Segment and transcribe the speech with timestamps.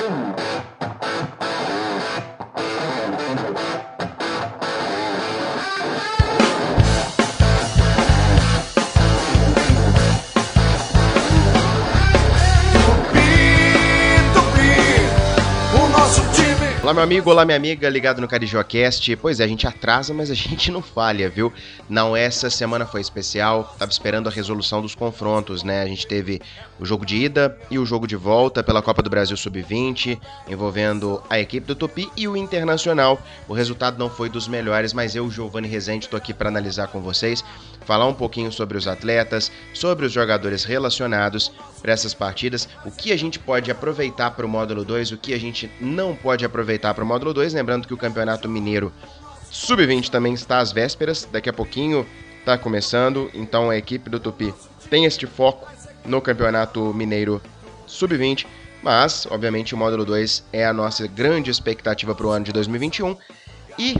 [0.00, 0.29] Boom.
[16.90, 19.14] Olá, meu amigo, olá, minha amiga, ligado no CarijoCast.
[19.14, 21.52] Pois é, a gente atrasa, mas a gente não falha, viu?
[21.88, 25.82] Não, essa semana foi especial, tava esperando a resolução dos confrontos, né?
[25.82, 26.42] A gente teve
[26.80, 31.22] o jogo de ida e o jogo de volta pela Copa do Brasil Sub-20, envolvendo
[31.30, 33.22] a equipe do Tupi e o Internacional.
[33.46, 37.00] O resultado não foi dos melhores, mas eu, Giovanni Rezende, tô aqui para analisar com
[37.00, 37.44] vocês,
[37.84, 43.12] falar um pouquinho sobre os atletas, sobre os jogadores relacionados para essas partidas, o que
[43.12, 46.94] a gente pode aproveitar para o módulo 2, o que a gente não pode aproveitar
[46.94, 48.92] para o módulo 2, lembrando que o Campeonato Mineiro
[49.50, 52.06] Sub-20 também está às vésperas, daqui a pouquinho
[52.38, 54.54] está começando, então a equipe do Tupi
[54.88, 55.68] tem este foco
[56.04, 57.42] no Campeonato Mineiro
[57.86, 58.46] Sub-20,
[58.82, 63.16] mas obviamente o módulo 2 é a nossa grande expectativa para o ano de 2021
[63.78, 63.96] e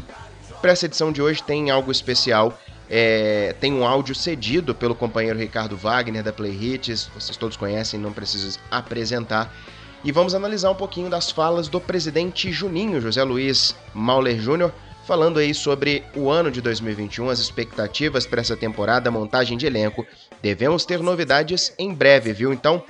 [0.61, 2.59] para essa edição de hoje tem algo especial
[2.91, 8.01] é, tem um áudio cedido pelo companheiro Ricardo Wagner da Play Hits, vocês todos conhecem,
[8.01, 9.55] não preciso apresentar.
[10.03, 14.73] E vamos analisar um pouquinho das falas do presidente Juninho, José Luiz Mauler Júnior,
[15.07, 20.05] falando aí sobre o ano de 2021, as expectativas para essa temporada, montagem de elenco.
[20.43, 22.53] Devemos ter novidades em breve, viu?
[22.53, 22.83] Então,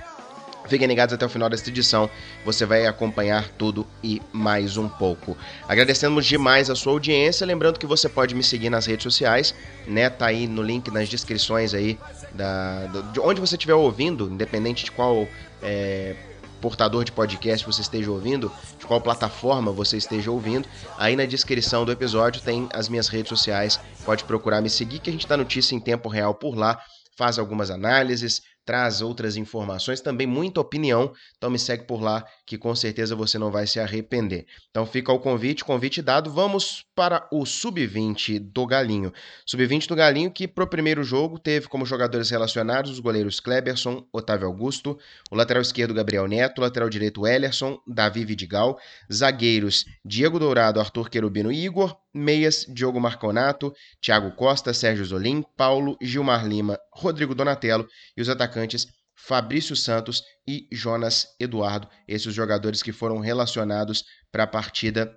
[0.71, 2.09] Fiquem ligados até o final desta edição,
[2.45, 5.37] você vai acompanhar tudo e mais um pouco.
[5.67, 9.53] Agradecemos demais a sua audiência, lembrando que você pode me seguir nas redes sociais,
[9.85, 10.09] né?
[10.09, 11.98] Tá aí no link nas descrições aí
[12.33, 15.27] da, de onde você estiver ouvindo, independente de qual
[15.61, 16.15] é,
[16.61, 21.85] portador de podcast você esteja ouvindo, de qual plataforma você esteja ouvindo, aí na descrição
[21.85, 25.37] do episódio tem as minhas redes sociais, pode procurar me seguir que a gente dá
[25.37, 26.81] notícia em tempo real por lá,
[27.17, 31.12] faz algumas análises, traz outras informações, também muita opinião.
[31.36, 34.47] Então me segue por lá que com certeza você não vai se arrepender.
[34.70, 36.30] Então fica o convite, convite dado.
[36.30, 39.12] Vamos para o sub-20 do Galinho.
[39.47, 44.46] Sub-20 do Galinho que pro primeiro jogo teve como jogadores relacionados os goleiros Kleberson, Otávio
[44.46, 44.98] Augusto,
[45.30, 48.79] o lateral esquerdo Gabriel Neto, o lateral direito Ellerson, Davi Vidigal,
[49.12, 55.97] zagueiros Diego Dourado, Arthur Querubino e Igor, meias Diogo Marconato, Thiago Costa, Sérgio Zolim, Paulo,
[56.03, 62.83] Gilmar Lima, Rodrigo Donatello e os atacantes Fabrício Santos e Jonas Eduardo, esses os jogadores
[62.83, 65.15] que foram relacionados para a partida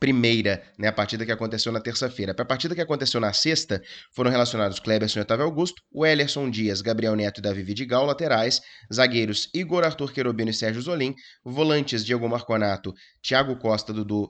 [0.00, 2.34] primeira, né, a partida que aconteceu na terça-feira.
[2.34, 3.80] Para a partida que aconteceu na sexta,
[4.14, 8.60] foram relacionados Kleberson e Otávio Augusto, o Ellerson Dias, Gabriel Neto e Davi Vidigal, laterais,
[8.92, 12.92] zagueiros Igor Arthur Querubino e Sérgio Zolim, volantes Diego Marconato,
[13.22, 14.28] Thiago Costa, Dudu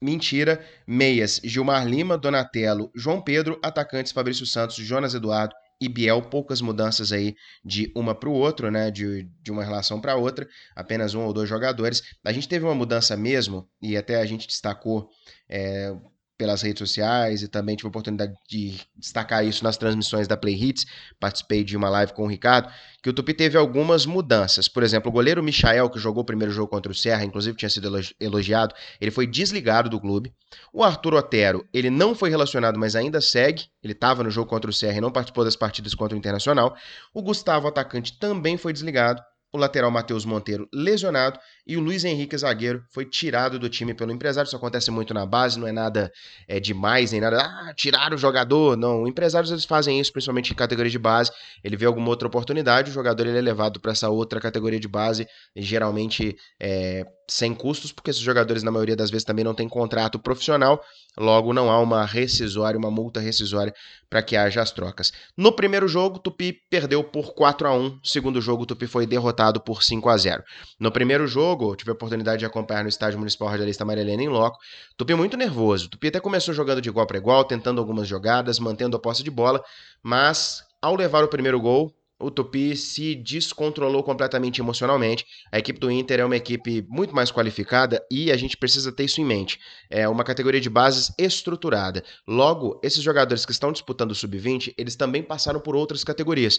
[0.00, 6.60] Mentira, meias Gilmar Lima, Donatello, João Pedro, atacantes Fabrício Santos, Jonas Eduardo e Biel, poucas
[6.60, 8.90] mudanças aí de uma para o outro, né?
[8.90, 12.02] De, de uma relação para outra, apenas um ou dois jogadores.
[12.24, 15.08] A gente teve uma mudança mesmo, e até a gente destacou
[15.48, 15.94] é,
[16.38, 20.54] pelas redes sociais e também tive a oportunidade de destacar isso nas transmissões da Play
[20.54, 20.86] Hits.
[21.18, 22.72] Participei de uma live com o Ricardo,
[23.02, 24.68] que o Tupi teve algumas mudanças.
[24.68, 27.68] Por exemplo, o goleiro Michael, que jogou o primeiro jogo contra o Serra, inclusive tinha
[27.68, 27.90] sido
[28.20, 30.32] elogiado, ele foi desligado do clube.
[30.72, 33.64] O Arthur Otero, ele não foi relacionado, mas ainda segue.
[33.82, 36.76] Ele estava no jogo contra o Serra e não participou das partidas contra o Internacional.
[37.12, 39.20] O Gustavo, atacante, também foi desligado
[39.52, 44.12] o lateral Matheus Monteiro lesionado e o Luiz Henrique zagueiro foi tirado do time pelo
[44.12, 44.46] empresário.
[44.46, 46.12] Isso acontece muito na base, não é nada
[46.46, 48.76] é, demais, nem nada, ah, tirar o jogador.
[48.76, 51.30] Não, empresários eles fazem isso, principalmente em categoria de base.
[51.64, 54.88] Ele vê alguma outra oportunidade, o jogador ele é levado para essa outra categoria de
[54.88, 55.26] base,
[55.56, 60.18] geralmente é, sem custos, porque esses jogadores, na maioria das vezes, também não têm contrato
[60.18, 60.82] profissional,
[61.16, 63.74] logo não há uma rescisória, uma multa rescisória
[64.08, 65.12] para que haja as trocas.
[65.36, 69.82] No primeiro jogo, Tupi perdeu por 4 a 1 segundo jogo, Tupi foi derrotado por
[69.82, 70.42] 5 a 0
[70.80, 74.58] No primeiro jogo, tive a oportunidade de acompanhar no estádio municipal Radialista Marilena em loco,
[74.96, 78.96] Tupi muito nervoso, Tupi até começou jogando de igual para igual, tentando algumas jogadas, mantendo
[78.96, 79.62] a posse de bola,
[80.02, 85.24] mas ao levar o primeiro gol, o Tupi se descontrolou completamente emocionalmente.
[85.52, 89.04] A equipe do Inter é uma equipe muito mais qualificada e a gente precisa ter
[89.04, 89.60] isso em mente.
[89.88, 92.02] É uma categoria de bases estruturada.
[92.26, 96.58] Logo, esses jogadores que estão disputando o sub-20, eles também passaram por outras categorias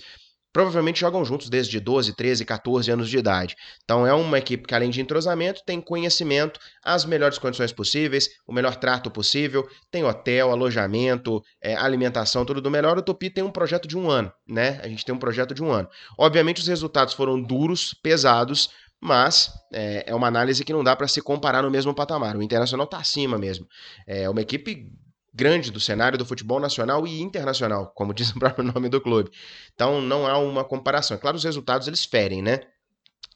[0.52, 3.56] provavelmente jogam juntos desde 12, 13, 14 anos de idade.
[3.84, 8.54] Então é uma equipe que, além de entrosamento, tem conhecimento, as melhores condições possíveis, o
[8.54, 12.98] melhor trato possível, tem hotel, alojamento, é, alimentação, tudo do melhor.
[12.98, 14.80] O Tupi tem um projeto de um ano, né?
[14.84, 15.88] A gente tem um projeto de um ano.
[16.18, 18.70] Obviamente os resultados foram duros, pesados,
[19.02, 22.36] mas é, é uma análise que não dá para se comparar no mesmo patamar.
[22.36, 23.66] O Internacional está acima mesmo.
[24.06, 24.92] É uma equipe
[25.40, 29.32] grande do cenário do futebol nacional e internacional, como diz o próprio nome do clube.
[29.74, 31.16] Então não há uma comparação.
[31.16, 32.60] É claro, os resultados eles ferem, né?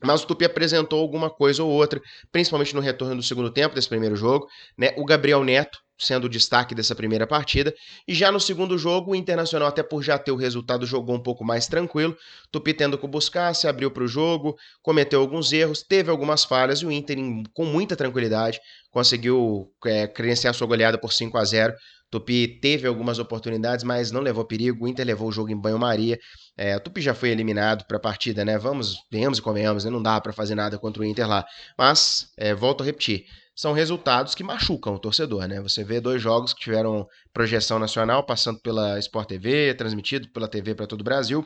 [0.03, 3.87] Mas o Tupi apresentou alguma coisa ou outra, principalmente no retorno do segundo tempo desse
[3.87, 4.49] primeiro jogo.
[4.77, 4.93] Né?
[4.97, 7.73] O Gabriel Neto sendo o destaque dessa primeira partida.
[8.07, 11.21] E já no segundo jogo, o Internacional, até por já ter o resultado, jogou um
[11.21, 12.15] pouco mais tranquilo.
[12.51, 16.79] Tupi tendo que buscar, se abriu para o jogo, cometeu alguns erros, teve algumas falhas
[16.79, 17.17] e o Inter,
[17.53, 18.59] com muita tranquilidade,
[18.91, 21.73] conseguiu é, credenciar sua goleada por 5 a 0
[22.13, 24.85] Tupi teve algumas oportunidades, mas não levou perigo.
[24.85, 26.19] O Inter levou o jogo em banho-maria.
[26.55, 28.55] É, Tupi já foi eliminado para a partida, né?
[28.55, 29.89] Vamos, venhamos e comemos, né?
[29.89, 31.43] Não dá para fazer nada contra o Inter lá.
[31.75, 33.25] Mas, é, volto a repetir,
[33.55, 35.61] são resultados que machucam o torcedor, né?
[35.61, 40.73] Você vê dois jogos que tiveram projeção nacional, passando pela Sport TV, transmitido pela TV
[40.73, 41.45] para todo o Brasil,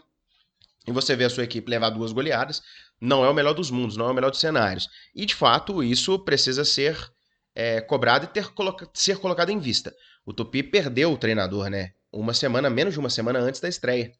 [0.87, 2.63] e você vê a sua equipe levar duas goleadas,
[2.99, 4.89] não é o melhor dos mundos, não é o melhor dos cenários.
[5.13, 6.97] E de fato, isso precisa ser
[7.53, 9.93] é, cobrado e ter coloca ser colocado em vista.
[10.25, 11.91] O Tupi perdeu o treinador, né?
[12.11, 14.13] Uma semana, menos de uma semana antes da estreia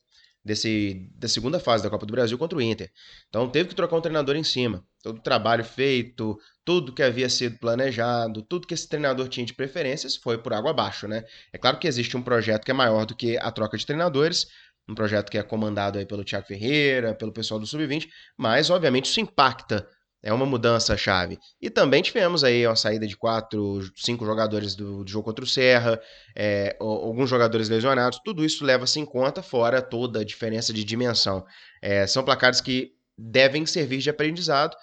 [0.48, 2.90] desse, da segunda fase da Copa do Brasil contra o Inter.
[3.30, 4.84] Então teve que trocar um treinador em cima.
[5.04, 9.54] Todo o trabalho feito, tudo que havia sido planejado, tudo que esse treinador tinha de
[9.54, 11.24] preferências foi por água abaixo, né?
[11.54, 14.48] É claro que existe um projeto que é maior do que a troca de treinadores,
[14.90, 18.08] um projeto que é comandado aí pelo Thiago Ferreira, pelo pessoal do Sub-20,
[18.38, 19.88] mas obviamente isso impacta
[20.28, 21.40] é uma mudança chave.
[21.62, 25.48] E também tivemos aí uma saída de quatro, cinco jogadores do, do jogo contra o
[25.48, 26.02] Serra,
[26.36, 28.20] é, alguns jogadores lesionados.
[28.26, 31.46] Tudo isso leva-se em conta, fora toda a diferença de dimensão.
[31.82, 34.76] É, são placares que devem servir de aprendizado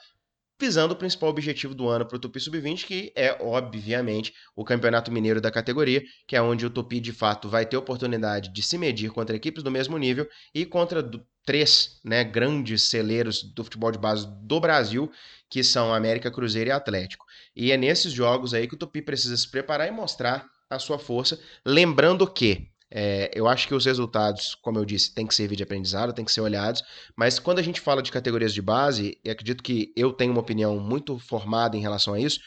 [0.59, 5.13] visando o principal objetivo do ano para o Tupi Sub-20, que é, obviamente, o Campeonato
[5.13, 8.79] Mineiro da categoria, que é onde o Tupi, de fato, vai ter oportunidade de se
[8.79, 11.03] medir contra equipes do mesmo nível e contra
[11.45, 15.11] três né, grandes celeiros do futebol de base do Brasil,
[15.49, 17.27] que são América, Cruzeiro e Atlético.
[17.55, 20.99] E é nesses jogos aí que o Tupi precisa se preparar e mostrar a sua
[20.99, 25.57] força, lembrando que é, eu acho que os resultados, como eu disse, tem que servir
[25.57, 26.83] de aprendizado, tem que ser olhados,
[27.17, 30.41] mas quando a gente fala de categorias de base, e acredito que eu tenho uma
[30.41, 32.41] opinião muito formada em relação a isso,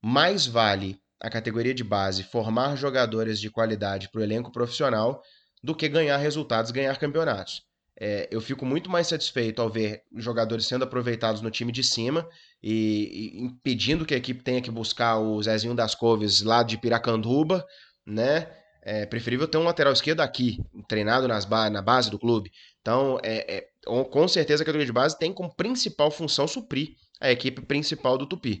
[0.00, 5.22] mais vale a categoria de base formar jogadores de qualidade para o elenco profissional
[5.62, 7.62] do que ganhar resultados, ganhar campeonatos.
[8.04, 12.28] É, eu fico muito mais satisfeito ao ver jogadores sendo aproveitados no time de cima
[12.60, 16.76] e, e impedindo que a equipe tenha que buscar o Zezinho das Coves lá de
[16.76, 17.64] Piracanduba,
[18.04, 18.48] né?
[18.82, 20.58] é preferível ter um lateral esquerdo aqui,
[20.88, 22.50] treinado nas ba na base do clube.
[22.80, 27.30] Então, é, é, com certeza a categoria de base tem como principal função suprir a
[27.30, 28.58] equipe principal do Tupi.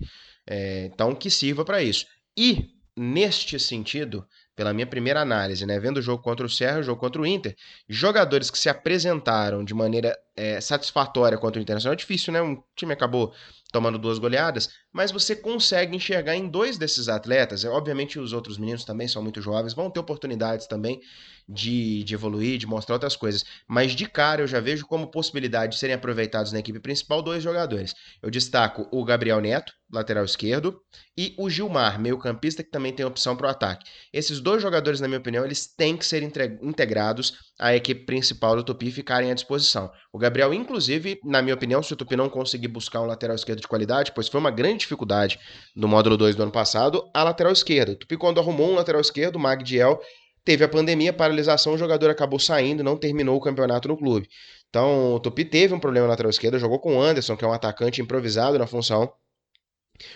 [0.48, 2.06] É, então, que sirva para isso.
[2.38, 4.24] E, neste sentido,
[4.62, 7.26] pela minha primeira análise, né, vendo o jogo contra o Serra, o jogo contra o
[7.26, 7.56] Inter,
[7.88, 12.40] jogadores que se apresentaram de maneira é, satisfatória contra o Internacional, é difícil, né?
[12.40, 13.34] Um time acabou
[13.72, 18.84] tomando duas goleadas, mas você consegue enxergar em dois desses atletas, obviamente os outros meninos
[18.84, 21.00] também são muito jovens, vão ter oportunidades também
[21.48, 25.72] de, de evoluir, de mostrar outras coisas, mas de cara eu já vejo como possibilidade
[25.72, 27.94] de serem aproveitados na equipe principal dois jogadores.
[28.22, 30.80] Eu destaco o Gabriel Neto, lateral esquerdo,
[31.16, 33.84] e o Gilmar, meio-campista, que também tem opção para o ataque.
[34.12, 38.64] Esses dois jogadores, na minha opinião, eles têm que ser integrados à equipe principal do
[38.64, 39.92] Tupi e ficarem à disposição.
[40.10, 43.60] O Gabriel, inclusive, na minha opinião, se o Tupi não conseguir buscar um lateral esquerdo
[43.62, 45.38] de qualidade, pois foi uma grande dificuldade
[45.74, 47.92] no módulo 2 do ano passado, a lateral esquerda.
[47.92, 50.00] O Tupi, quando arrumou um lateral esquerdo, o Magdiel,
[50.44, 54.28] teve a pandemia, paralisação, o jogador acabou saindo, não terminou o campeonato no clube.
[54.68, 57.48] Então, o Tupi teve um problema na lateral esquerda, jogou com o Anderson, que é
[57.48, 59.12] um atacante improvisado na função.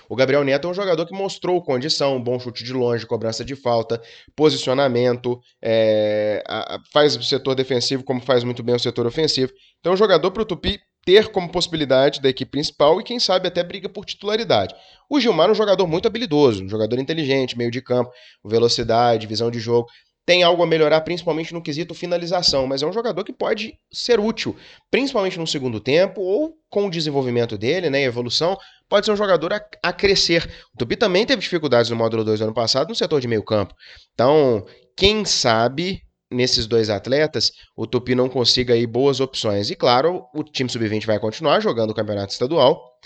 [0.08, 3.54] O Gabriel Neto é um jogador que mostrou condição, bom chute de longe, cobrança de
[3.54, 4.00] falta,
[4.34, 9.52] posicionamento, é, a, faz o setor defensivo como faz muito bem o setor ofensivo.
[9.78, 13.48] Então, um jogador para o Tupi ter como possibilidade da equipe principal e quem sabe
[13.48, 14.74] até briga por titularidade.
[15.08, 18.10] O Gilmar é um jogador muito habilidoso, um jogador inteligente, meio de campo,
[18.44, 19.86] velocidade, visão de jogo
[20.26, 24.18] tem algo a melhorar, principalmente no quesito finalização, mas é um jogador que pode ser
[24.18, 24.56] útil,
[24.90, 28.58] principalmente no segundo tempo ou com o desenvolvimento dele, né, evolução,
[28.88, 30.50] pode ser um jogador a, a crescer.
[30.74, 33.44] O Tupi também teve dificuldades no módulo 2 do ano passado no setor de meio
[33.44, 33.72] campo.
[34.14, 39.70] Então, quem sabe nesses dois atletas, o Tupi não consiga aí boas opções.
[39.70, 42.96] E claro, o time sub-20 vai continuar jogando o campeonato estadual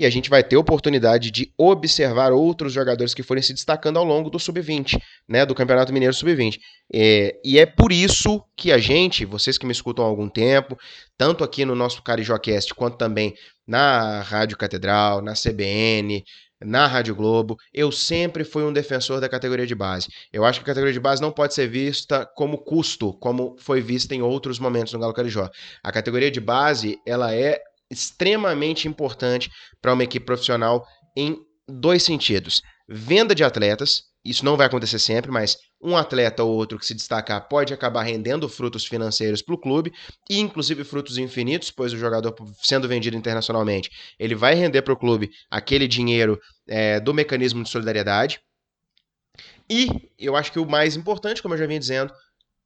[0.00, 4.04] e a gente vai ter oportunidade de observar outros jogadores que forem se destacando ao
[4.04, 6.58] longo do sub-20, né, do Campeonato Mineiro sub-20.
[6.90, 10.74] É, e é por isso que a gente, vocês que me escutam há algum tempo,
[11.18, 13.34] tanto aqui no nosso CarijoaCast quanto também
[13.66, 16.24] na Rádio Catedral, na CBN,
[16.62, 20.08] na Rádio Globo, eu sempre fui um defensor da categoria de base.
[20.32, 23.80] Eu acho que a categoria de base não pode ser vista como custo, como foi
[23.80, 25.48] vista em outros momentos no Galo Carijó.
[25.82, 29.50] A categoria de base, ela é extremamente importante
[29.80, 30.86] para uma equipe profissional
[31.16, 31.36] em
[31.66, 36.78] dois sentidos: venda de atletas, isso não vai acontecer sempre, mas um atleta ou outro
[36.78, 39.92] que se destacar pode acabar rendendo frutos financeiros para o clube,
[40.28, 44.96] e inclusive frutos infinitos, pois o jogador sendo vendido internacionalmente, ele vai render para o
[44.96, 48.40] clube aquele dinheiro é, do mecanismo de solidariedade.
[49.68, 52.12] E eu acho que o mais importante, como eu já vinha dizendo,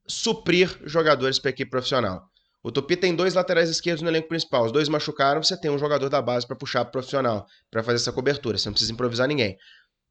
[0.06, 2.28] suprir jogadores para a equipe profissional.
[2.62, 4.64] O Tupi tem dois laterais esquerdos no elenco principal.
[4.64, 7.96] Os dois machucaram, você tem um jogador da base para puxar pro profissional, para fazer
[7.96, 8.56] essa cobertura.
[8.56, 9.58] Você não precisa improvisar ninguém.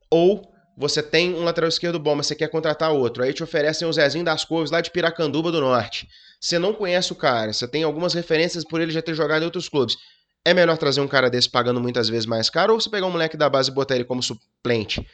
[0.07, 3.23] Ou você tem um lateral esquerdo bom, mas você quer contratar outro.
[3.23, 6.07] Aí te oferecem o Zezinho das Couves lá de Piracanduba do Norte.
[6.39, 9.45] Você não conhece o cara, você tem algumas referências por ele já ter jogado em
[9.45, 9.95] outros clubes.
[10.43, 13.11] É melhor trazer um cara desse pagando muitas vezes mais caro ou você pegar um
[13.11, 15.07] moleque da base e botar ele como suplente?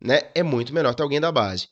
[0.00, 0.20] Né?
[0.34, 1.68] É muito melhor ter alguém da base.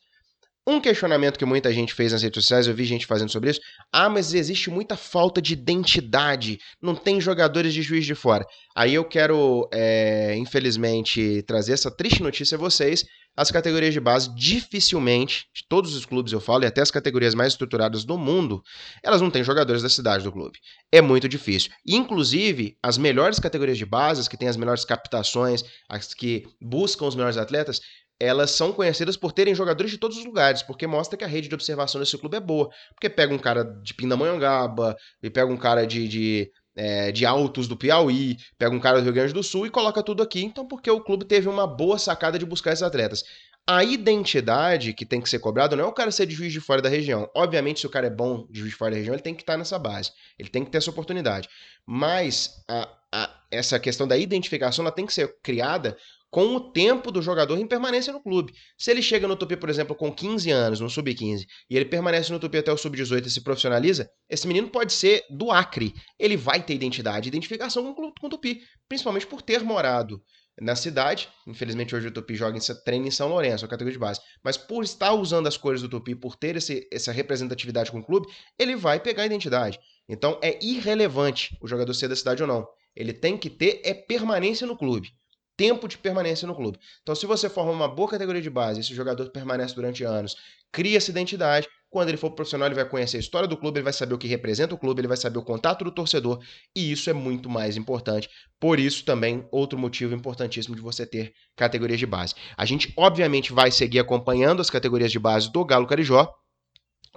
[0.69, 3.61] Um questionamento que muita gente fez nas redes sociais, eu vi gente fazendo sobre isso.
[3.89, 6.59] Ah, mas existe muita falta de identidade.
[6.81, 8.45] Não tem jogadores de juiz de fora.
[8.75, 13.05] Aí eu quero, é, infelizmente, trazer essa triste notícia a vocês.
[13.33, 17.33] As categorias de base, dificilmente, de todos os clubes eu falo, e até as categorias
[17.33, 18.61] mais estruturadas do mundo,
[19.01, 20.59] elas não têm jogadores da cidade do clube.
[20.91, 21.71] É muito difícil.
[21.85, 27.05] Inclusive, as melhores categorias de base, as que têm as melhores captações, as que buscam
[27.05, 27.79] os melhores atletas,
[28.19, 31.47] elas são conhecidas por terem jogadores de todos os lugares, porque mostra que a rede
[31.47, 32.69] de observação desse clube é boa.
[32.93, 37.67] Porque pega um cara de Pindamonhangaba, e pega um cara de, de, é, de Altos
[37.67, 40.43] do Piauí, pega um cara do Rio Grande do Sul e coloca tudo aqui.
[40.43, 43.23] Então, porque o clube teve uma boa sacada de buscar esses atletas.
[43.69, 46.61] A identidade que tem que ser cobrada não é o cara ser de juiz de
[46.61, 47.29] fora da região.
[47.35, 49.41] Obviamente, se o cara é bom de juiz de fora da região, ele tem que
[49.43, 50.11] estar nessa base.
[50.39, 51.49] Ele tem que ter essa oportunidade.
[51.85, 55.97] Mas a, a, essa questão da identificação ela tem que ser criada
[56.29, 58.53] com o tempo do jogador em permanência no clube.
[58.77, 62.31] Se ele chega no Tupi, por exemplo, com 15 anos, no sub-15, e ele permanece
[62.31, 65.93] no Tupi até o sub-18 e se profissionaliza, esse menino pode ser do Acre.
[66.19, 70.21] Ele vai ter identidade, identificação com, com o Tupi, principalmente por ter morado
[70.59, 71.29] na cidade.
[71.45, 74.19] Infelizmente, hoje o Tupi joga em treino em São Lourenço, a categoria de base.
[74.43, 78.05] Mas por estar usando as cores do Tupi, por ter esse, essa representatividade com o
[78.05, 78.27] clube,
[78.59, 79.79] ele vai pegar a identidade.
[80.09, 82.67] Então é irrelevante o jogador ser da cidade ou não.
[82.95, 85.09] Ele tem que ter é permanência no clube
[85.57, 86.79] tempo de permanência no clube.
[87.01, 90.37] Então, se você forma uma boa categoria de base, esse jogador permanece durante anos,
[90.71, 93.83] cria essa identidade, quando ele for profissional, ele vai conhecer a história do clube, ele
[93.83, 96.39] vai saber o que representa o clube, ele vai saber o contato do torcedor,
[96.75, 98.29] e isso é muito mais importante.
[98.59, 102.35] Por isso, também, outro motivo importantíssimo de você ter categorias de base.
[102.55, 106.31] A gente, obviamente, vai seguir acompanhando as categorias de base do Galo Carijó,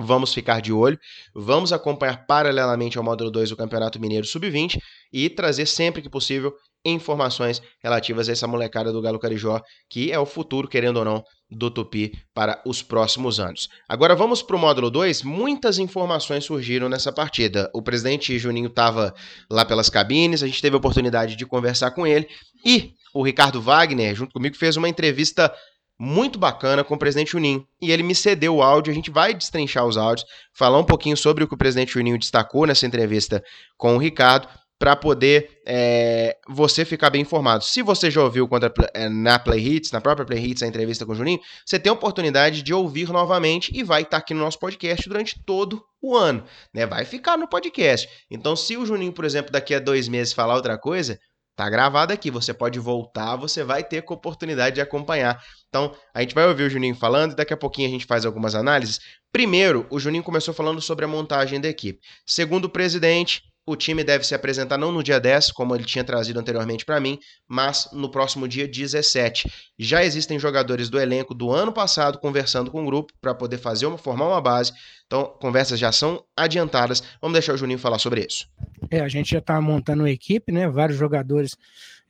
[0.03, 0.99] Vamos ficar de olho,
[1.35, 4.79] vamos acompanhar paralelamente ao módulo 2 do Campeonato Mineiro Sub-20
[5.13, 10.19] e trazer sempre que possível informações relativas a essa molecada do Galo Carijó, que é
[10.19, 13.69] o futuro, querendo ou não, do Tupi para os próximos anos.
[13.89, 15.23] Agora vamos para o módulo 2.
[15.23, 17.71] Muitas informações surgiram nessa partida.
[17.75, 19.13] O presidente Juninho estava
[19.51, 22.29] lá pelas cabines, a gente teve a oportunidade de conversar com ele
[22.65, 25.53] e o Ricardo Wagner, junto comigo, fez uma entrevista
[25.99, 27.67] muito bacana com o presidente Juninho.
[27.83, 31.17] E ele me cedeu o áudio, a gente vai destrinchar os áudios, falar um pouquinho
[31.17, 33.43] sobre o que o presidente Juninho destacou nessa entrevista
[33.77, 34.49] com o Ricardo
[34.81, 37.63] para poder é, você ficar bem informado.
[37.63, 41.05] Se você já ouviu contra, é, na Play Hits, na própria Play Hits, a entrevista
[41.05, 44.33] com o Juninho, você tem a oportunidade de ouvir novamente e vai estar tá aqui
[44.33, 46.43] no nosso podcast durante todo o ano.
[46.73, 46.87] Né?
[46.87, 48.09] Vai ficar no podcast.
[48.31, 51.21] Então, se o Juninho, por exemplo, daqui a dois meses falar outra coisa,
[51.55, 52.31] tá gravado aqui.
[52.31, 55.43] Você pode voltar, você vai ter a oportunidade de acompanhar.
[55.69, 58.25] Então, a gente vai ouvir o Juninho falando e daqui a pouquinho a gente faz
[58.25, 58.99] algumas análises.
[59.31, 62.01] Primeiro, o Juninho começou falando sobre a montagem da equipe.
[62.25, 66.03] Segundo o presidente, o time deve se apresentar não no dia 10, como ele tinha
[66.03, 69.49] trazido anteriormente para mim, mas no próximo dia 17.
[69.79, 73.87] Já existem jogadores do elenco do ano passado conversando com o grupo para poder fazer
[73.87, 74.73] uma, formar uma base.
[75.07, 77.01] Então, conversas já são adiantadas.
[77.21, 78.49] Vamos deixar o Juninho falar sobre isso.
[78.91, 80.69] É, a gente já está montando uma equipe, né?
[80.69, 81.57] Vários jogadores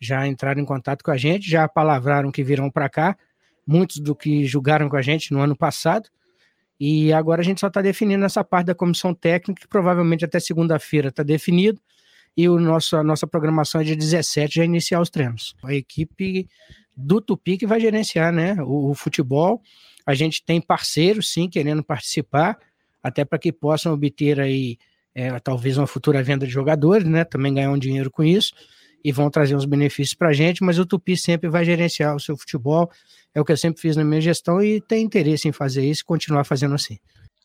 [0.01, 3.17] já entraram em contato com a gente, já palavraram que virão para cá.
[3.67, 6.09] Muitos do que julgaram com a gente no ano passado.
[6.81, 10.41] E agora a gente só está definindo essa parte da comissão técnica, que provavelmente até
[10.41, 11.79] segunda-feira está definido.
[12.35, 15.55] E o nosso, a nossa programação é de 17 já iniciar os treinos.
[15.63, 16.49] A equipe
[16.97, 19.61] do Tupi que vai gerenciar né, o, o futebol.
[20.07, 22.59] A gente tem parceiros, sim, querendo participar,
[23.03, 24.79] até para que possam obter aí
[25.15, 27.25] é, talvez uma futura venda de jogadores, né?
[27.25, 28.55] Também ganhar um dinheiro com isso
[29.05, 32.21] e vão trazer uns benefícios para a gente, mas o Tupi sempre vai gerenciar o
[32.21, 32.91] seu futebol,
[33.35, 36.03] é o que eu sempre fiz na minha gestão e tem interesse em fazer isso
[36.03, 36.99] e continuar fazendo assim.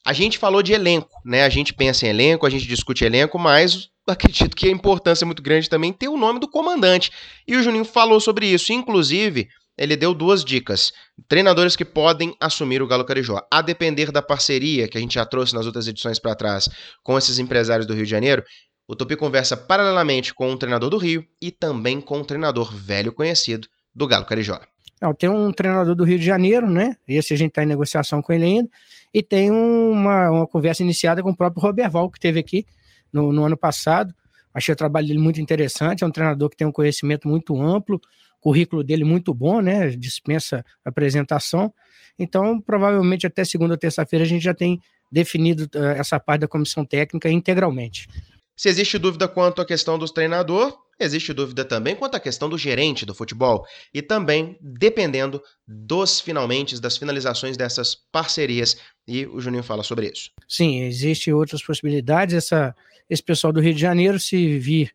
[0.05, 1.43] A gente falou de elenco, né?
[1.43, 5.27] A gente pensa em elenco, a gente discute elenco, mas acredito que a importância é
[5.27, 7.11] muito grande também ter o nome do comandante.
[7.47, 8.71] E o Juninho falou sobre isso.
[8.71, 10.93] Inclusive, ele deu duas dicas.
[11.27, 13.41] Treinadores que podem assumir o Galo Carijó.
[13.51, 16.69] A depender da parceria que a gente já trouxe nas outras edições para trás
[17.03, 18.43] com esses empresários do Rio de Janeiro,
[18.87, 23.11] o Tupi conversa paralelamente com um treinador do Rio e também com um treinador velho
[23.11, 24.59] conhecido do Galo Carijó.
[25.01, 26.95] Não, tem um treinador do Rio de Janeiro, né?
[27.07, 28.69] Esse a gente está em negociação com ele ainda.
[29.13, 32.65] E tem uma, uma conversa iniciada com o próprio Roberval, que teve aqui
[33.11, 34.13] no, no ano passado.
[34.53, 36.03] Achei o trabalho dele muito interessante.
[36.03, 37.99] É um treinador que tem um conhecimento muito amplo,
[38.39, 39.89] currículo dele muito bom, né?
[39.89, 41.73] Dispensa apresentação.
[42.17, 44.79] Então, provavelmente até segunda ou terça-feira a gente já tem
[45.11, 48.07] definido uh, essa parte da comissão técnica integralmente.
[48.55, 52.57] Se existe dúvida quanto à questão dos treinador, existe dúvida também quanto à questão do
[52.57, 58.77] gerente do futebol e também dependendo dos finalmente, das finalizações dessas parcerias.
[59.05, 60.31] E o Juninho fala sobre isso.
[60.47, 62.33] Sim, existem outras possibilidades.
[62.33, 62.73] Essa,
[63.09, 64.93] esse pessoal do Rio de Janeiro, se vir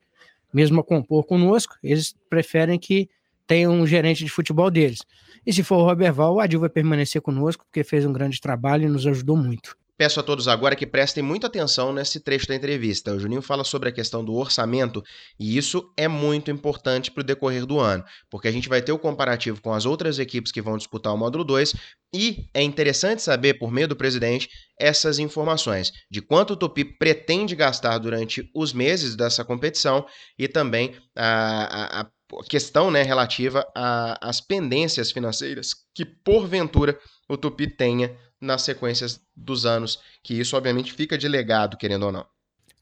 [0.53, 3.09] mesmo a compor conosco, eles preferem que
[3.47, 5.01] tenha um gerente de futebol deles.
[5.45, 8.41] E se for o Robert Val, o Adil vai permanecer conosco, porque fez um grande
[8.41, 9.77] trabalho e nos ajudou muito.
[10.01, 13.13] Peço a todos agora que prestem muita atenção nesse trecho da entrevista.
[13.13, 15.05] O Juninho fala sobre a questão do orçamento
[15.39, 18.93] e isso é muito importante para o decorrer do ano, porque a gente vai ter
[18.93, 21.75] o comparativo com as outras equipes que vão disputar o módulo 2
[22.15, 27.55] e é interessante saber, por meio do presidente, essas informações de quanto o Tupi pretende
[27.55, 30.07] gastar durante os meses dessa competição
[30.39, 32.11] e também a, a, a
[32.49, 40.01] questão né, relativa às pendências financeiras que, porventura, o Tupi tenha nas sequências dos anos,
[40.23, 42.27] que isso obviamente fica de legado, querendo ou não.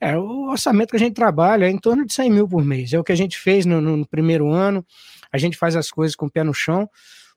[0.00, 2.92] É, o orçamento que a gente trabalha é em torno de 100 mil por mês.
[2.92, 4.86] É o que a gente fez no, no primeiro ano.
[5.32, 6.88] A gente faz as coisas com o pé no chão,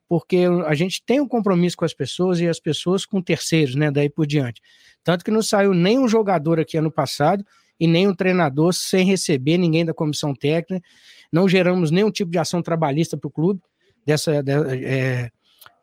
[0.07, 3.89] porque a gente tem um compromisso com as pessoas e as pessoas com terceiros, né?
[3.89, 4.61] Daí por diante.
[5.03, 7.43] Tanto que não saiu nem um jogador aqui ano passado
[7.79, 10.85] e nem um treinador sem receber ninguém da comissão técnica.
[11.31, 13.59] Não geramos nenhum tipo de ação trabalhista para o clube
[14.05, 14.51] dessa, de,
[14.85, 15.31] é,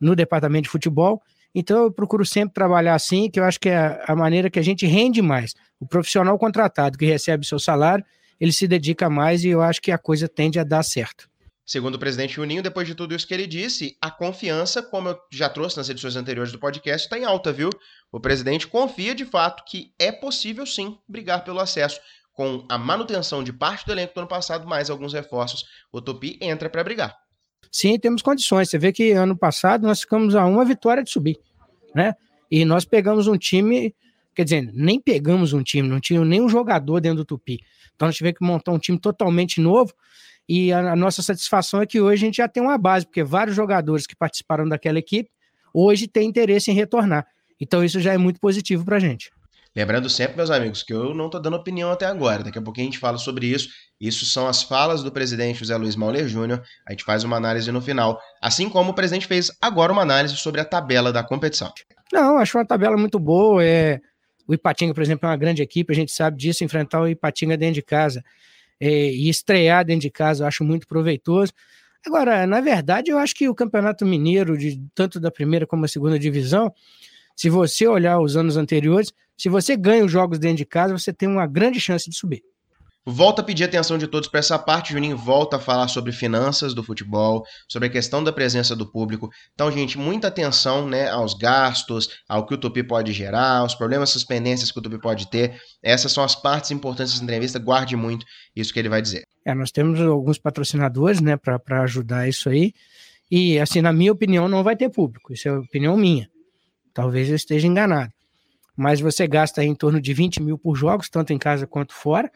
[0.00, 1.21] no departamento de futebol
[1.59, 4.62] então eu procuro sempre trabalhar assim, que eu acho que é a maneira que a
[4.62, 5.55] gente rende mais.
[5.81, 8.05] O profissional contratado que recebe seu salário,
[8.41, 11.29] ele se dedica mais e eu acho que a coisa tende a dar certo.
[11.69, 15.19] Segundo o presidente Juninho, depois de tudo isso que ele disse, a confiança, como eu
[15.31, 17.69] já trouxe nas edições anteriores do podcast, está em alta, viu?
[18.11, 22.00] O presidente confia de fato que é possível sim brigar pelo acesso.
[22.33, 26.38] Com a manutenção de parte do elenco do ano passado, mais alguns reforços, o Tupi
[26.41, 27.15] entra para brigar.
[27.71, 28.71] Sim, temos condições.
[28.71, 31.38] Você vê que ano passado nós ficamos a uma vitória de subir,
[31.99, 32.14] né?
[32.51, 33.94] E nós pegamos um time,
[34.35, 37.61] quer dizer, nem pegamos um time, não tinha nenhum jogador dentro do Tupi.
[37.94, 39.92] Então nós tivemos que montar um time totalmente novo.
[40.49, 43.22] E a, a nossa satisfação é que hoje a gente já tem uma base, porque
[43.22, 45.29] vários jogadores que participaram daquela equipe
[45.75, 47.27] hoje têm interesse em retornar.
[47.61, 49.31] Então isso já é muito positivo para a gente.
[49.77, 52.42] Lembrando sempre, meus amigos, que eu não estou dando opinião até agora.
[52.42, 53.68] Daqui a pouquinho a gente fala sobre isso.
[54.01, 56.62] Isso são as falas do presidente José Luiz Mauler Júnior.
[56.87, 58.18] A gente faz uma análise no final.
[58.40, 61.72] Assim como o presidente fez agora uma análise sobre a tabela da competição.
[62.12, 63.64] Não, acho uma tabela muito boa.
[63.64, 64.01] É...
[64.47, 67.57] O Ipatinga, por exemplo, é uma grande equipe, a gente sabe disso, enfrentar o Ipatinga
[67.57, 68.25] dentro de casa.
[68.81, 68.88] É...
[68.88, 71.53] E estrear dentro de casa eu acho muito proveitoso.
[72.07, 75.88] Agora, na verdade, eu acho que o Campeonato Mineiro, de tanto da primeira como da
[75.88, 76.73] segunda divisão,
[77.35, 81.12] se você olhar os anos anteriores, se você ganha os jogos dentro de casa, você
[81.12, 82.42] tem uma grande chance de subir.
[83.11, 84.92] Volta a pedir atenção de todos para essa parte.
[84.92, 89.31] Juninho volta a falar sobre finanças do futebol, sobre a questão da presença do público.
[89.55, 94.11] Então, gente, muita atenção né, aos gastos, ao que o Tupi pode gerar, aos problemas,
[94.11, 95.59] suspendências que o Tupi pode ter.
[95.83, 97.59] Essas são as partes importantes da entrevista.
[97.59, 99.23] Guarde muito isso que ele vai dizer.
[99.42, 102.75] É, nós temos alguns patrocinadores né, para ajudar isso aí.
[103.31, 105.33] E, assim, na minha opinião, não vai ter público.
[105.33, 106.29] Isso é opinião minha.
[106.92, 108.12] Talvez eu esteja enganado.
[108.77, 112.31] Mas você gasta em torno de 20 mil por jogos, tanto em casa quanto fora,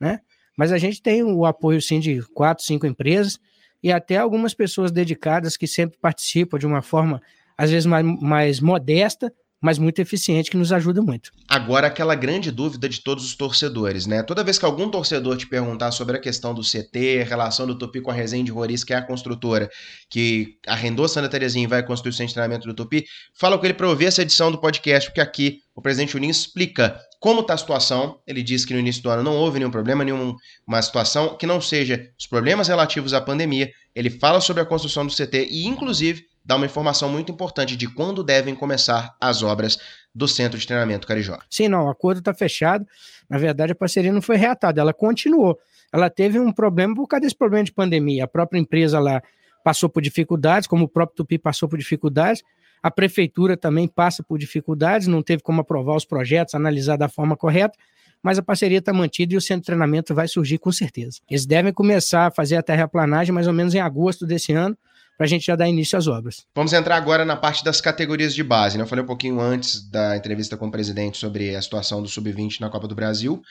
[0.00, 0.20] né?
[0.56, 3.38] Mas a gente tem o apoio, sim, de quatro, cinco empresas
[3.82, 7.20] e até algumas pessoas dedicadas que sempre participam de uma forma,
[7.56, 11.30] às vezes, mais, mais modesta, mas muito eficiente, que nos ajuda muito.
[11.46, 14.22] Agora, aquela grande dúvida de todos os torcedores, né?
[14.22, 18.00] Toda vez que algum torcedor te perguntar sobre a questão do CT, relação do Tupi
[18.00, 19.68] com a Resende Roriz, que é a construtora
[20.08, 23.66] que arrendou Santa Terezinha e vai construir o centro de treinamento do Tupi, fala com
[23.66, 27.54] ele para ouvir essa edição do podcast, porque aqui o presidente Juninho explica como está
[27.54, 28.18] a situação.
[28.26, 31.60] Ele diz que no início do ano não houve nenhum problema, nenhuma situação que não
[31.60, 33.70] seja os problemas relativos à pandemia.
[33.94, 37.86] Ele fala sobre a construção do CT e, inclusive, dá uma informação muito importante de
[37.86, 39.78] quando devem começar as obras
[40.14, 41.38] do Centro de Treinamento Carijó.
[41.48, 42.86] Sim, não, o acordo está fechado.
[43.28, 45.58] Na verdade, a parceria não foi reatada, ela continuou.
[45.92, 48.24] Ela teve um problema por causa desse problema de pandemia.
[48.24, 49.22] A própria empresa lá
[49.62, 52.42] passou por dificuldades, como o próprio Tupi passou por dificuldades.
[52.82, 57.36] A prefeitura também passa por dificuldades, não teve como aprovar os projetos, analisar da forma
[57.36, 57.76] correta,
[58.22, 61.20] mas a parceria está mantida e o centro de treinamento vai surgir com certeza.
[61.28, 64.76] Eles devem começar a fazer a terraplanagem mais ou menos em agosto desse ano,
[65.20, 66.46] para a gente já dar início às obras.
[66.54, 68.78] Vamos entrar agora na parte das categorias de base.
[68.78, 68.84] Né?
[68.84, 72.58] Eu falei um pouquinho antes da entrevista com o presidente sobre a situação do Sub-20
[72.60, 73.42] na Copa do Brasil.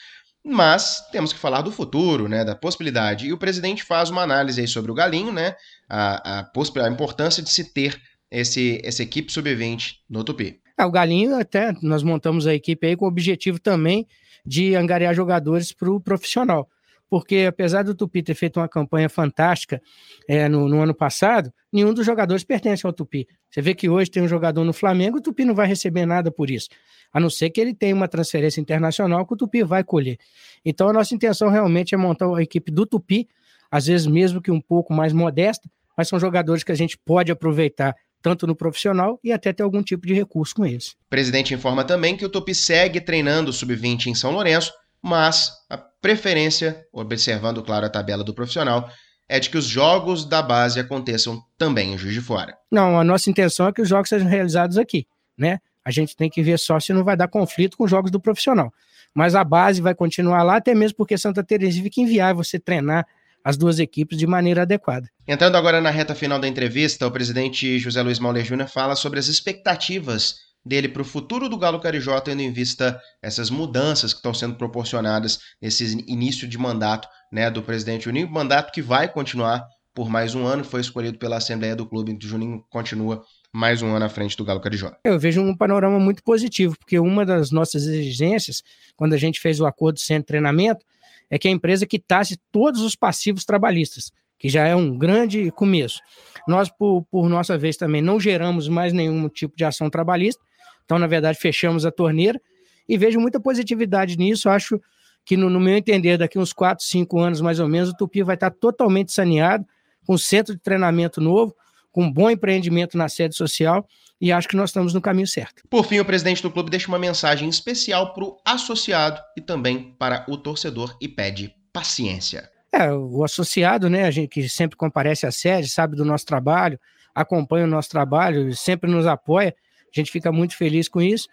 [0.43, 3.27] Mas temos que falar do futuro, né, da possibilidade.
[3.27, 5.53] E o presidente faz uma análise aí sobre o Galinho, né,
[5.87, 6.51] a, a,
[6.85, 10.59] a importância de se ter esse, essa equipe sub-20 no Tupi.
[10.77, 14.07] É, o Galinho, até nós montamos a equipe aí com o objetivo também
[14.45, 16.69] de angariar jogadores para o profissional.
[17.09, 19.81] Porque apesar do Tupi ter feito uma campanha fantástica
[20.27, 23.27] é, no, no, ano passado, nenhum dos jogadores pertence ao Tupi.
[23.49, 26.31] Você vê que hoje tem um jogador no Flamengo, o Tupi não vai receber nada
[26.31, 26.69] por isso.
[27.11, 30.17] A não ser que ele tenha uma transferência internacional que o Tupi vai colher.
[30.63, 33.27] Então a nossa intenção realmente é montar a equipe do Tupi,
[33.71, 37.31] às vezes mesmo que um pouco mais modesta, mas são jogadores que a gente pode
[37.31, 40.89] aproveitar tanto no profissional e até ter algum tipo de recurso com eles.
[40.89, 45.51] O presidente informa também que o Tupi segue treinando o sub-20 em São Lourenço, mas
[45.69, 48.89] a preferência, observando claro a tabela do profissional,
[49.27, 52.58] é de que os jogos da base aconteçam também em Juiz de Fora.
[52.71, 55.05] Não, a nossa intenção é que os jogos sejam realizados aqui,
[55.38, 55.60] né?
[55.86, 58.19] A gente tem que ver só se não vai dar conflito com os jogos do
[58.19, 58.73] profissional.
[59.13, 63.08] Mas a base vai continuar lá, até mesmo porque Santa Terezinha fica inviável você treinar
[63.43, 65.10] as duas equipes de maneira adequada.
[65.28, 69.19] Entrando agora na reta final da entrevista, o presidente José Luiz Mauler Júnior fala sobre
[69.19, 74.19] as expectativas dele para o futuro do Galo Carijó, tendo em vista essas mudanças que
[74.19, 79.65] estão sendo proporcionadas nesse início de mandato né, do presidente Juninho, mandato que vai continuar
[79.93, 83.21] por mais um ano, foi escolhido pela Assembleia do Clube, então o Juninho continua
[83.52, 84.91] mais um ano à frente do Galo Carijó.
[85.04, 88.63] Eu vejo um panorama muito positivo, porque uma das nossas exigências,
[88.95, 90.86] quando a gente fez o acordo sem treinamento,
[91.29, 95.99] é que a empresa quitasse todos os passivos trabalhistas, que já é um grande começo.
[96.47, 100.41] Nós, por, por nossa vez, também não geramos mais nenhum tipo de ação trabalhista,
[100.83, 102.41] então, na verdade, fechamos a torneira
[102.87, 104.49] e vejo muita positividade nisso.
[104.49, 104.81] Acho
[105.23, 108.23] que, no, no meu entender, daqui uns 4, 5 anos mais ou menos, o Tupi
[108.23, 109.63] vai estar totalmente saneado,
[110.03, 111.55] com centro de treinamento novo,
[111.91, 113.87] com um bom empreendimento na sede social
[114.19, 115.63] e acho que nós estamos no caminho certo.
[115.69, 119.95] Por fim, o presidente do clube deixa uma mensagem especial para o associado e também
[119.97, 122.49] para o torcedor e pede paciência.
[122.71, 126.79] É, o associado, né, a gente que sempre comparece à sede, sabe do nosso trabalho,
[127.15, 129.55] acompanha o nosso trabalho, sempre nos apoia,
[129.93, 131.27] a gente fica muito feliz com isso.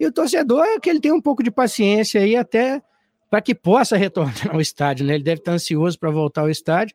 [0.00, 2.80] E o torcedor é que ele tem um pouco de paciência aí até
[3.28, 5.14] para que possa retornar ao estádio, né?
[5.14, 6.94] Ele deve estar ansioso para voltar ao estádio,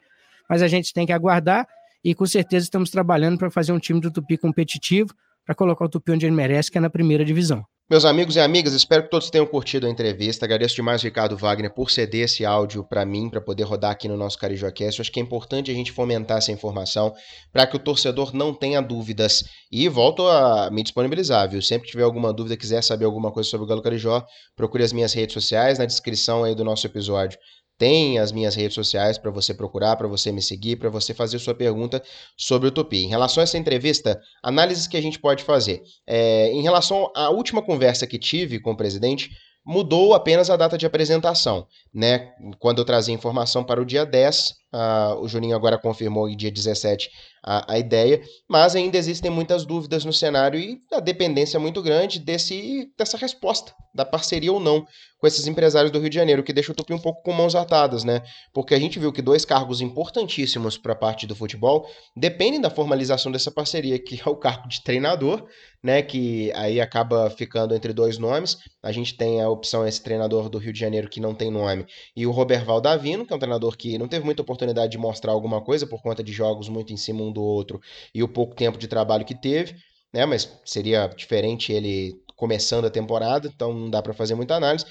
[0.49, 1.67] mas a gente tem que aguardar
[2.03, 5.13] e com certeza estamos trabalhando para fazer um time do Tupi competitivo,
[5.45, 7.63] para colocar o Tupi onde ele merece, que é na primeira divisão.
[7.89, 10.45] Meus amigos e amigas, espero que todos tenham curtido a entrevista.
[10.45, 14.15] Agradeço demais Ricardo Wagner por ceder esse áudio para mim, para poder rodar aqui no
[14.15, 15.01] nosso CarijoaCast.
[15.01, 17.13] Acho que é importante a gente fomentar essa informação
[17.51, 19.43] para que o torcedor não tenha dúvidas.
[19.69, 21.61] E volto a me disponibilizar, viu?
[21.61, 24.25] Sempre que tiver alguma dúvida, quiser saber alguma coisa sobre o Galo Carijó,
[24.55, 27.37] procure as minhas redes sociais na descrição aí do nosso episódio.
[27.77, 31.39] Tem as minhas redes sociais para você procurar, para você me seguir, para você fazer
[31.39, 32.01] sua pergunta
[32.37, 33.05] sobre o Tupi.
[33.05, 35.81] Em relação a essa entrevista, análises que a gente pode fazer.
[36.07, 39.31] É, em relação à última conversa que tive com o presidente,
[39.65, 41.67] mudou apenas a data de apresentação.
[41.93, 42.31] Né?
[42.59, 46.49] Quando eu trazia informação para o dia 10, Uh, o Juninho agora confirmou em dia
[46.51, 47.07] 17
[47.43, 52.19] a, a ideia, mas ainda existem muitas dúvidas no cenário e a dependência muito grande
[52.19, 54.87] desse, dessa resposta, da parceria ou não
[55.23, 57.55] com esses empresários do Rio de Janeiro, que deixa o Tupi um pouco com mãos
[57.55, 58.21] atadas, né?
[58.53, 62.69] Porque a gente viu que dois cargos importantíssimos para a parte do futebol dependem da
[62.69, 65.47] formalização dessa parceria, que é o cargo de treinador,
[65.81, 66.01] né?
[66.01, 68.57] Que aí acaba ficando entre dois nomes.
[68.83, 71.85] A gente tem a opção esse treinador do Rio de Janeiro que não tem nome,
[72.13, 74.97] e o Roberval Davino, que é um treinador que não teve muita oportunidade oportunidade de
[74.97, 77.79] mostrar alguma coisa por conta de jogos muito em cima um do outro
[78.13, 79.75] e o pouco tempo de trabalho que teve,
[80.13, 80.25] né?
[80.25, 84.85] Mas seria diferente ele começando a temporada, então não dá para fazer muita análise.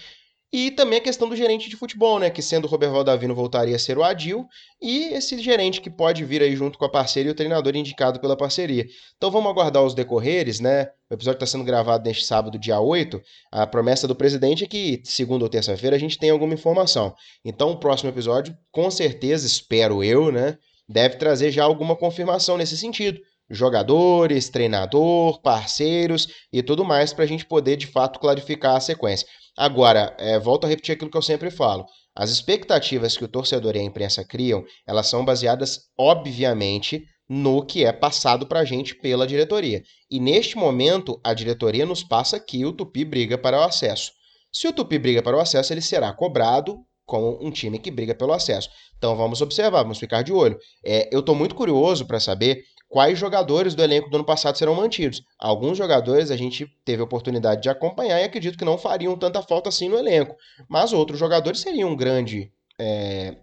[0.53, 2.29] E também a questão do gerente de futebol, né?
[2.29, 4.47] Que sendo o Robert Valdavino voltaria a ser o Adil,
[4.83, 8.21] e esse gerente que pode vir aí junto com a parceria e o treinador indicado
[8.21, 8.87] pela parceria.
[9.17, 10.91] Então vamos aguardar os decorreres, né?
[11.11, 13.19] O episódio está sendo gravado neste sábado, dia 8.
[13.51, 17.15] A promessa do presidente é que, segunda ou terça-feira, a gente tem alguma informação.
[17.43, 20.59] Então o próximo episódio, com certeza, espero eu, né?
[20.87, 23.19] Deve trazer já alguma confirmação nesse sentido
[23.53, 29.29] jogadores, treinador, parceiros e tudo mais para a gente poder de fato clarificar a sequência.
[29.57, 31.85] Agora, é, volto a repetir aquilo que eu sempre falo.
[32.15, 37.85] As expectativas que o torcedor e a imprensa criam, elas são baseadas, obviamente, no que
[37.85, 39.83] é passado para a gente pela diretoria.
[40.11, 44.12] E neste momento, a diretoria nos passa que o Tupi briga para o acesso.
[44.53, 48.15] Se o Tupi briga para o acesso, ele será cobrado como um time que briga
[48.15, 48.69] pelo acesso.
[48.97, 50.59] Então vamos observar, vamos ficar de olho.
[50.85, 54.74] É, eu estou muito curioso para saber quais jogadores do elenco do ano passado serão
[54.74, 55.24] mantidos.
[55.38, 59.40] Alguns jogadores a gente teve a oportunidade de acompanhar e acredito que não fariam tanta
[59.40, 60.37] falta assim no elenco.
[60.68, 63.35] Mas outros jogadores seriam um grande é,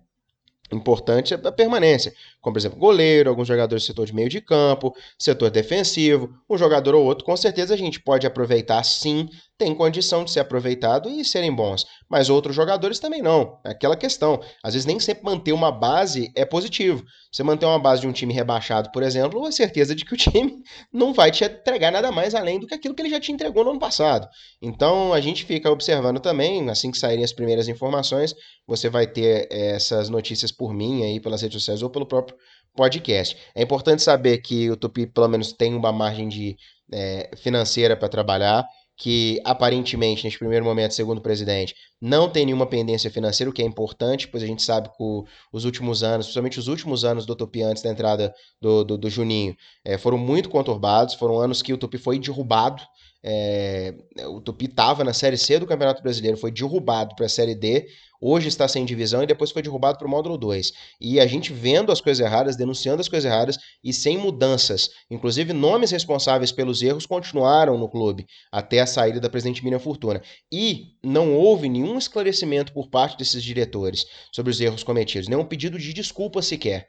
[0.71, 4.95] importante a permanência, como por exemplo goleiro, alguns jogadores do setor de meio de campo,
[5.17, 9.27] setor defensivo, um jogador ou outro, com certeza a gente pode aproveitar sim
[9.59, 13.59] têm condição de ser aproveitado e serem bons, mas outros jogadores também não.
[13.65, 14.39] É aquela questão.
[14.63, 17.03] Às vezes nem sempre manter uma base é positivo.
[17.29, 20.17] Você manter uma base de um time rebaixado, por exemplo, é certeza de que o
[20.17, 23.33] time não vai te entregar nada mais além do que aquilo que ele já te
[23.33, 24.27] entregou no ano passado.
[24.61, 28.33] Então a gente fica observando também, assim que saírem as primeiras informações,
[28.65, 32.37] você vai ter eh, essas notícias por mim aí pelas redes sociais ou pelo próprio
[32.75, 33.35] podcast.
[33.53, 36.55] É importante saber que o Tupi pelo menos tem uma margem de
[36.91, 38.65] é, financeira para trabalhar,
[38.99, 43.61] que aparentemente, neste primeiro momento, segundo o presidente, não tem nenhuma pendência financeira, o que
[43.61, 47.33] é importante, pois a gente sabe que os últimos anos, principalmente os últimos anos do
[47.33, 51.71] Tupi antes da entrada do, do, do Juninho, é, foram muito conturbados, foram anos que
[51.71, 52.83] o Tupi foi derrubado
[53.23, 53.93] é,
[54.27, 57.87] o Tupi estava na Série C do Campeonato Brasileiro, foi derrubado para a Série D,
[58.21, 60.71] hoje está sem divisão e depois foi derrubado para o módulo 2.
[61.01, 64.89] E a gente vendo as coisas erradas, denunciando as coisas erradas e sem mudanças.
[65.09, 70.21] Inclusive, nomes responsáveis pelos erros continuaram no clube até a saída da presidente Miriam Fortuna.
[70.51, 75.77] E não houve nenhum esclarecimento por parte desses diretores sobre os erros cometidos, nenhum pedido
[75.77, 76.87] de desculpa sequer.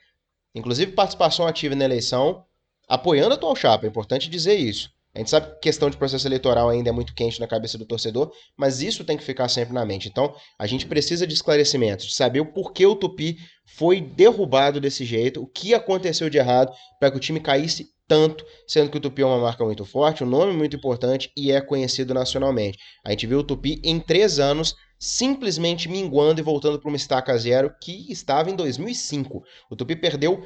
[0.55, 2.45] Inclusive, participação ativa na eleição,
[2.89, 4.91] apoiando a atual chapa, é importante dizer isso.
[5.15, 7.85] A gente sabe que questão de processo eleitoral ainda é muito quente na cabeça do
[7.85, 10.09] torcedor, mas isso tem que ficar sempre na mente.
[10.09, 13.37] Então, a gente precisa de esclarecimentos, de saber o porquê o Tupi
[13.77, 18.45] foi derrubado desse jeito, o que aconteceu de errado para que o time caísse tanto,
[18.67, 21.61] sendo que o Tupi é uma marca muito forte, um nome muito importante e é
[21.61, 22.79] conhecido nacionalmente.
[23.05, 27.37] A gente viu o Tupi em três anos simplesmente minguando e voltando para uma estaca
[27.39, 29.43] zero que estava em 2005.
[29.71, 30.45] O Tupi perdeu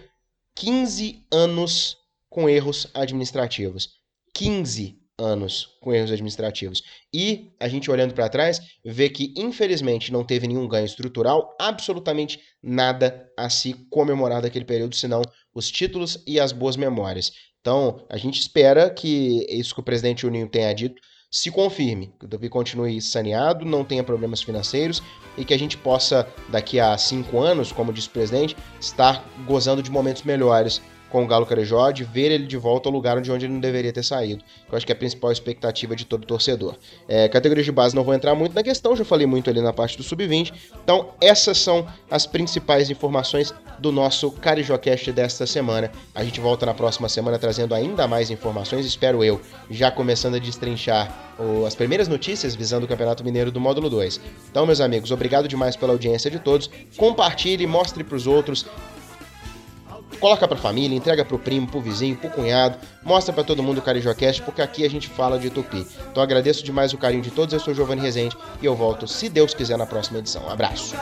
[0.55, 1.97] 15 anos
[2.31, 4.04] com erros administrativos.
[4.35, 6.83] 15 anos com erros administrativos.
[7.13, 12.41] E a gente olhando para trás, vê que infelizmente não teve nenhum ganho estrutural, absolutamente
[12.63, 15.23] nada a se comemorar daquele período, senão
[15.55, 17.33] os títulos e as boas memórias.
[17.61, 22.27] Então, a gente espera que isso que o presidente Juninho tenha dito se confirme, que
[22.27, 25.03] o Tupi continue saneado, não tenha problemas financeiros
[25.37, 29.83] e que a gente possa, daqui a cinco anos, como disse o presidente, estar gozando
[29.83, 30.81] de momentos melhores
[31.15, 33.61] com o Galo Carejó, de ver ele de volta ao lugar onde, onde ele não
[33.61, 34.43] deveria ter saído.
[34.69, 36.75] Eu acho que é a principal expectativa de todo torcedor.
[37.07, 39.73] É, categorias de base não vou entrar muito na questão, já falei muito ali na
[39.73, 40.53] parte do sub-20.
[40.83, 45.89] Então, essas são as principais informações do nosso CarijoCast desta semana.
[46.13, 50.41] A gente volta na próxima semana trazendo ainda mais informações, espero eu, já começando a
[50.41, 51.33] destrinchar
[51.65, 54.21] as primeiras notícias visando o Campeonato Mineiro do Módulo 2.
[54.51, 56.69] Então, meus amigos, obrigado demais pela audiência de todos.
[56.97, 58.67] Compartilhe, mostre para os outros,
[60.21, 63.83] Coloca pra família, entrega pro primo, pro vizinho, pro cunhado, mostra para todo mundo o
[63.83, 65.87] CarijoCast, porque aqui a gente fala de Tupi.
[66.11, 69.29] Então agradeço demais o carinho de todos, eu sou Giovanni Rezende e eu volto, se
[69.29, 70.45] Deus quiser, na próxima edição.
[70.47, 70.95] Um abraço.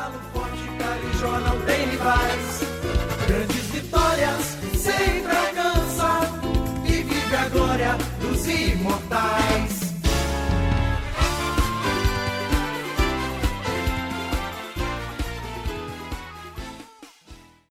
[8.73, 9.52] Imortais.